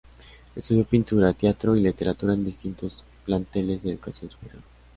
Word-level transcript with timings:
Estudió 0.55 0.83
pintura, 0.83 1.31
teatro 1.31 1.75
y 1.75 1.81
literatura 1.81 2.33
en 2.33 2.43
distintos 2.43 3.03
planteles 3.27 3.83
de 3.83 3.91
educación 3.91 4.31
superior. 4.31 4.63